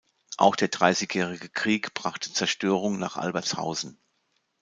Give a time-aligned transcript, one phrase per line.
[0.37, 3.99] Auch der Dreißigjährige Krieg brachte Zerstörung nach Albertshausen.